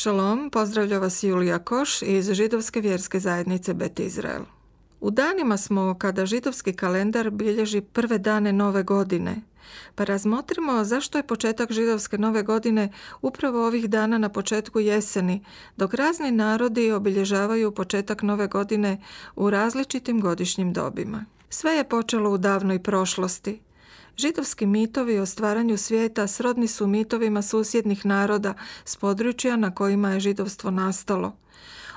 Šalom, 0.00 0.50
pozdravlja 0.50 0.98
vas 0.98 1.22
Julija 1.22 1.58
Koš 1.58 2.02
iz 2.02 2.32
židovske 2.32 2.80
vjerske 2.80 3.20
zajednice 3.20 3.74
Bet 3.74 4.00
Izrael. 4.00 4.42
U 5.00 5.10
danima 5.10 5.56
smo 5.56 5.96
kada 5.98 6.26
židovski 6.26 6.72
kalendar 6.72 7.30
bilježi 7.30 7.80
prve 7.80 8.18
dane 8.18 8.52
nove 8.52 8.82
godine, 8.82 9.42
pa 9.94 10.04
razmotrimo 10.04 10.84
zašto 10.84 11.18
je 11.18 11.26
početak 11.26 11.72
židovske 11.72 12.18
nove 12.18 12.42
godine 12.42 12.92
upravo 13.22 13.66
ovih 13.66 13.90
dana 13.90 14.18
na 14.18 14.28
početku 14.28 14.80
jeseni, 14.80 15.44
dok 15.76 15.94
razni 15.94 16.30
narodi 16.30 16.92
obilježavaju 16.92 17.74
početak 17.74 18.22
nove 18.22 18.46
godine 18.46 19.02
u 19.36 19.50
različitim 19.50 20.20
godišnjim 20.20 20.72
dobima. 20.72 21.24
Sve 21.50 21.72
je 21.72 21.88
počelo 21.88 22.30
u 22.30 22.38
davnoj 22.38 22.82
prošlosti, 22.82 23.60
Židovski 24.20 24.66
mitovi 24.66 25.18
o 25.18 25.26
stvaranju 25.26 25.76
svijeta 25.76 26.26
srodni 26.26 26.66
su 26.66 26.86
mitovima 26.86 27.42
susjednih 27.42 28.06
naroda 28.06 28.54
s 28.84 28.96
područja 28.96 29.56
na 29.56 29.74
kojima 29.74 30.10
je 30.10 30.20
židovstvo 30.20 30.70
nastalo. 30.70 31.36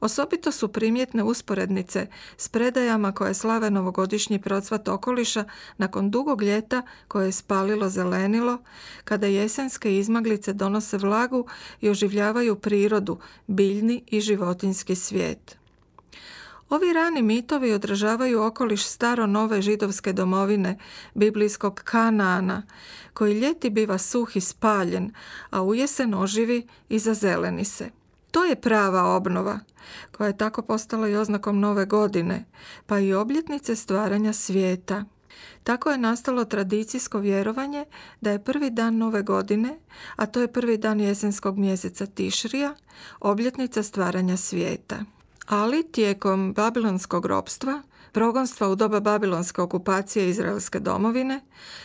Osobito 0.00 0.52
su 0.52 0.68
primjetne 0.68 1.22
usporednice 1.22 2.06
s 2.36 2.48
predajama 2.48 3.12
koje 3.12 3.34
slave 3.34 3.70
novogodišnji 3.70 4.38
procvat 4.38 4.88
okoliša 4.88 5.44
nakon 5.76 6.10
dugog 6.10 6.42
ljeta 6.42 6.82
koje 7.08 7.26
je 7.26 7.32
spalilo 7.32 7.88
zelenilo, 7.88 8.58
kada 9.04 9.26
jesenske 9.26 9.98
izmaglice 9.98 10.52
donose 10.52 10.98
vlagu 10.98 11.46
i 11.80 11.90
oživljavaju 11.90 12.56
prirodu, 12.56 13.18
biljni 13.46 14.04
i 14.06 14.20
životinski 14.20 14.94
svijet. 14.94 15.56
Ovi 16.70 16.92
rani 16.92 17.22
mitovi 17.22 17.72
odražavaju 17.72 18.42
okoliš 18.42 18.84
staro-nove 18.86 19.62
židovske 19.62 20.12
domovine, 20.12 20.78
biblijskog 21.14 21.80
Kanaana, 21.84 22.62
koji 23.14 23.40
ljeti 23.40 23.70
biva 23.70 23.98
suh 23.98 24.36
i 24.36 24.40
spaljen, 24.40 25.10
a 25.50 25.62
u 25.62 25.74
jesen 25.74 26.14
oživi 26.14 26.66
i 26.88 26.98
zazeleni 26.98 27.64
se. 27.64 27.90
To 28.30 28.44
je 28.44 28.60
prava 28.60 29.04
obnova, 29.04 29.60
koja 30.12 30.26
je 30.26 30.36
tako 30.36 30.62
postala 30.62 31.08
i 31.08 31.16
oznakom 31.16 31.60
nove 31.60 31.86
godine, 31.86 32.44
pa 32.86 32.98
i 32.98 33.14
obljetnice 33.14 33.76
stvaranja 33.76 34.32
svijeta. 34.32 35.04
Tako 35.62 35.90
je 35.90 35.98
nastalo 35.98 36.44
tradicijsko 36.44 37.18
vjerovanje 37.18 37.84
da 38.20 38.30
je 38.30 38.44
prvi 38.44 38.70
dan 38.70 38.96
nove 38.96 39.22
godine, 39.22 39.78
a 40.16 40.26
to 40.26 40.40
je 40.40 40.52
prvi 40.52 40.76
dan 40.76 41.00
jesenskog 41.00 41.58
mjeseca 41.58 42.06
Tišrija, 42.06 42.74
obljetnica 43.20 43.82
stvaranja 43.82 44.36
svijeta 44.36 45.15
ali 45.46 45.92
tijekom 45.92 46.52
babilonskog 46.52 47.26
ropstva, 47.26 47.82
progonstva 48.12 48.68
u 48.68 48.74
doba 48.74 49.00
babilonske 49.00 49.62
okupacije 49.62 50.28
Izraelske 50.28 50.80
domovine, 50.80 51.40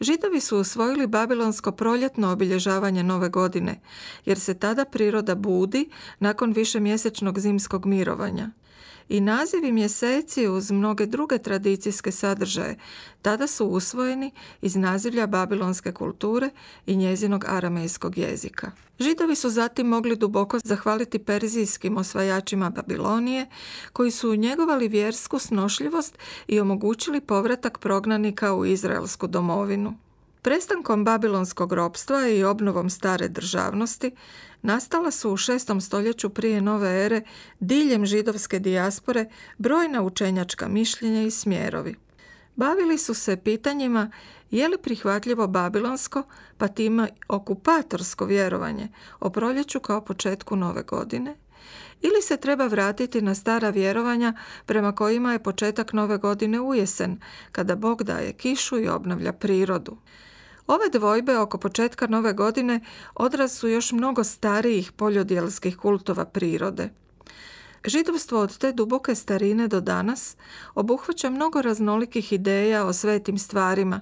židovi 0.00 0.40
su 0.40 0.58
usvojili 0.58 1.06
babilonsko 1.06 1.72
proljetno 1.72 2.32
obilježavanje 2.32 3.02
nove 3.02 3.28
godine, 3.28 3.80
jer 4.24 4.40
se 4.40 4.54
tada 4.54 4.84
priroda 4.84 5.34
budi 5.34 5.90
nakon 6.18 6.52
višemjesečnog 6.52 7.38
zimskog 7.38 7.86
mirovanja 7.86 8.50
i 9.08 9.20
nazivi 9.20 9.72
mjeseci 9.72 10.48
uz 10.48 10.70
mnoge 10.70 11.06
druge 11.06 11.38
tradicijske 11.38 12.12
sadržaje 12.12 12.78
tada 13.22 13.46
su 13.46 13.66
usvojeni 13.66 14.30
iz 14.62 14.76
nazivlja 14.76 15.26
babilonske 15.26 15.92
kulture 15.92 16.50
i 16.86 16.96
njezinog 16.96 17.44
aramejskog 17.48 18.18
jezika. 18.18 18.70
Židovi 19.00 19.34
su 19.34 19.50
zatim 19.50 19.86
mogli 19.86 20.16
duboko 20.16 20.58
zahvaliti 20.64 21.18
perzijskim 21.18 21.96
osvajačima 21.96 22.70
Babilonije 22.70 23.46
koji 23.92 24.10
su 24.10 24.36
njegovali 24.36 24.88
vjersku 24.88 25.38
snošljivost 25.38 26.18
i 26.46 26.60
omogućili 26.60 27.20
povratak 27.20 27.78
prognanika 27.78 28.54
u 28.54 28.66
izraelsku 28.66 29.26
domovinu. 29.26 29.94
Prestankom 30.42 31.04
babilonskog 31.04 31.72
ropstva 31.72 32.28
i 32.28 32.44
obnovom 32.44 32.90
stare 32.90 33.28
državnosti 33.28 34.10
nastala 34.62 35.10
su 35.10 35.30
u 35.30 35.36
šestom 35.36 35.80
stoljeću 35.80 36.30
prije 36.30 36.60
nove 36.60 37.04
ere 37.04 37.22
diljem 37.60 38.06
židovske 38.06 38.58
dijaspore 38.58 39.26
brojna 39.58 40.02
učenjačka 40.02 40.68
mišljenja 40.68 41.22
i 41.22 41.30
smjerovi. 41.30 41.94
Bavili 42.56 42.98
su 42.98 43.14
se 43.14 43.36
pitanjima 43.36 44.10
je 44.50 44.68
li 44.68 44.78
prihvatljivo 44.78 45.46
babilonsko, 45.46 46.22
pa 46.58 46.68
time 46.68 47.08
okupatorsko 47.28 48.24
vjerovanje 48.24 48.88
o 49.20 49.30
proljeću 49.30 49.80
kao 49.80 50.00
početku 50.00 50.56
nove 50.56 50.82
godine, 50.82 51.36
ili 52.00 52.22
se 52.22 52.36
treba 52.36 52.66
vratiti 52.66 53.20
na 53.20 53.34
stara 53.34 53.70
vjerovanja 53.70 54.34
prema 54.66 54.94
kojima 54.94 55.32
je 55.32 55.42
početak 55.42 55.92
nove 55.92 56.18
godine 56.18 56.60
ujesen, 56.60 57.20
kada 57.52 57.76
Bog 57.76 58.02
daje 58.02 58.32
kišu 58.32 58.78
i 58.78 58.88
obnavlja 58.88 59.32
prirodu. 59.32 59.96
Ove 60.66 60.88
dvojbe 60.92 61.38
oko 61.38 61.58
početka 61.58 62.06
nove 62.06 62.32
godine 62.32 62.80
odraz 63.14 63.52
su 63.52 63.68
još 63.68 63.92
mnogo 63.92 64.24
starijih 64.24 64.92
poljodjelskih 64.92 65.76
kultova 65.76 66.24
prirode. 66.24 66.90
Židovstvo 67.84 68.40
od 68.40 68.58
te 68.58 68.72
duboke 68.72 69.14
starine 69.14 69.68
do 69.68 69.80
danas 69.80 70.36
obuhvaća 70.74 71.30
mnogo 71.30 71.62
raznolikih 71.62 72.32
ideja 72.32 72.84
o 72.84 72.92
svetim 72.92 73.38
stvarima, 73.38 74.00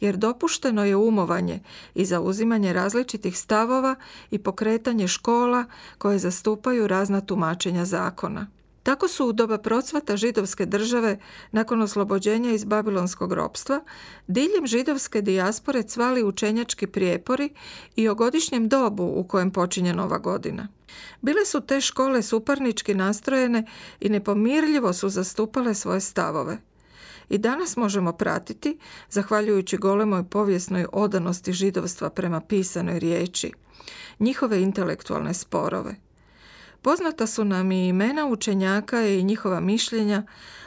jer 0.00 0.16
dopušteno 0.16 0.84
je 0.84 0.96
umovanje 0.96 1.60
i 1.94 2.04
zauzimanje 2.04 2.72
različitih 2.72 3.38
stavova 3.38 3.94
i 4.30 4.38
pokretanje 4.38 5.08
škola 5.08 5.64
koje 5.98 6.18
zastupaju 6.18 6.86
razna 6.86 7.20
tumačenja 7.20 7.84
zakona. 7.84 8.46
Tako 8.84 9.08
su 9.08 9.26
u 9.26 9.32
doba 9.32 9.58
procvata 9.58 10.16
židovske 10.16 10.66
države 10.66 11.18
nakon 11.52 11.82
oslobođenja 11.82 12.50
iz 12.50 12.64
babilonskog 12.64 13.32
ropstva 13.32 13.80
diljem 14.26 14.66
židovske 14.66 15.22
dijaspore 15.22 15.82
cvali 15.82 16.24
učenjački 16.24 16.86
prijepori 16.86 17.50
i 17.96 18.08
o 18.08 18.14
godišnjem 18.14 18.68
dobu 18.68 19.12
u 19.16 19.24
kojem 19.24 19.50
počinje 19.50 19.94
nova 19.94 20.18
godina. 20.18 20.68
Bile 21.20 21.44
su 21.46 21.60
te 21.60 21.80
škole 21.80 22.22
suparnički 22.22 22.94
nastrojene 22.94 23.66
i 24.00 24.08
nepomirljivo 24.08 24.92
su 24.92 25.08
zastupale 25.08 25.74
svoje 25.74 26.00
stavove. 26.00 26.58
I 27.28 27.38
danas 27.38 27.76
možemo 27.76 28.12
pratiti, 28.12 28.78
zahvaljujući 29.10 29.76
golemoj 29.76 30.24
povijesnoj 30.24 30.86
odanosti 30.92 31.52
židovstva 31.52 32.10
prema 32.10 32.40
pisanoj 32.40 32.98
riječi, 32.98 33.52
njihove 34.18 34.62
intelektualne 34.62 35.34
sporove. 35.34 36.03
Poznata 36.84 37.26
su 37.26 37.44
nam 37.44 37.72
i 37.72 37.88
imena 37.88 38.26
učenjaka 38.26 39.06
i 39.06 39.22
njihova 39.22 39.60
mišljenja, 39.60 40.22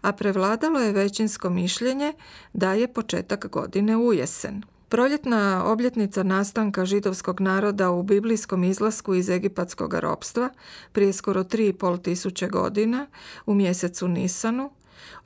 a 0.00 0.12
prevladalo 0.12 0.80
je 0.80 0.92
većinsko 0.92 1.50
mišljenje 1.50 2.12
da 2.52 2.72
je 2.72 2.92
početak 2.92 3.46
godine 3.50 3.96
u 3.96 4.12
jesen. 4.12 4.62
Proljetna 4.88 5.64
obljetnica 5.66 6.22
nastanka 6.22 6.84
židovskog 6.84 7.40
naroda 7.40 7.90
u 7.90 8.02
biblijskom 8.02 8.64
izlasku 8.64 9.14
iz 9.14 9.28
egipatskog 9.28 9.94
ropstva 9.94 10.50
prije 10.92 11.12
skoro 11.12 11.44
3,5 11.44 12.02
tisuće 12.02 12.48
godina 12.48 13.06
u 13.46 13.54
mjesecu 13.54 14.08
Nisanu 14.08 14.70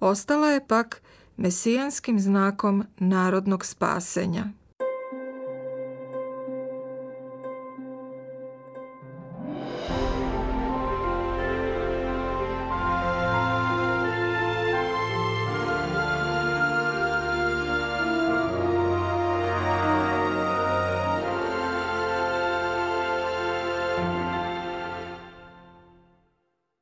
ostala 0.00 0.50
je 0.50 0.66
pak 0.66 1.02
mesijanskim 1.36 2.20
znakom 2.20 2.84
narodnog 2.98 3.64
spasenja. 3.64 4.44